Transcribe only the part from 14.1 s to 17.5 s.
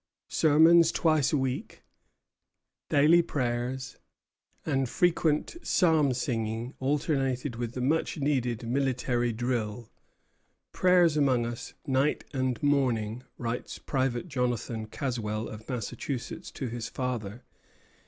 Jonathan Caswell, of Massachusetts, to his father.